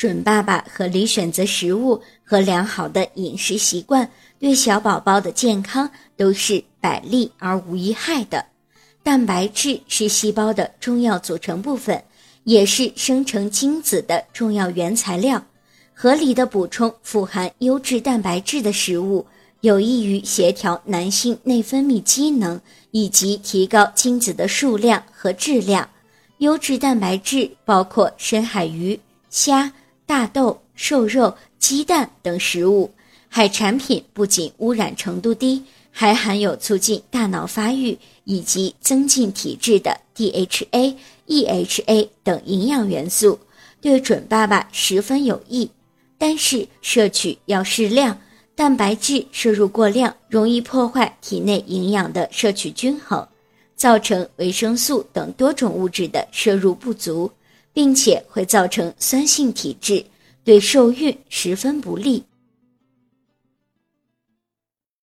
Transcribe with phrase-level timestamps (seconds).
[0.00, 8.42] 准爸爸合理选择食物和良好的饮食习惯，对小宝宝的健康都是百利而无一害的。
[9.02, 12.02] 蛋白质是细胞的重要组成部分，
[12.44, 15.44] 也是生成精子的重要原材料。
[15.92, 19.26] 合理的补充富含优质蛋白质的食物，
[19.60, 22.58] 有益于协调男性内分泌机能
[22.90, 25.86] 以及提高精子的数量和质量。
[26.38, 29.70] 优质蛋白质包括深海鱼、虾。
[30.10, 32.90] 大豆、瘦肉、鸡蛋等食物，
[33.28, 40.96] 海产品不仅污染程度低，还含有促进大脑发育以及增进体质的 DHA、
[41.28, 43.38] EHA 等营养元素，
[43.80, 45.70] 对准爸爸十分有益。
[46.18, 48.20] 但是摄取要适量，
[48.56, 53.24] 蛋白质摄入过量容易破坏体内营养的摄取均衡，
[53.76, 57.30] 造成维生素等多种物质的摄入不足。
[57.72, 60.04] 并且会造成酸性体质，
[60.44, 62.24] 对受孕十分不利。